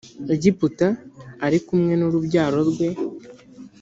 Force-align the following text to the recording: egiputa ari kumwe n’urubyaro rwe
egiputa 0.33 0.87
ari 1.45 1.57
kumwe 1.67 1.93
n’urubyaro 1.97 2.59
rwe 2.69 2.87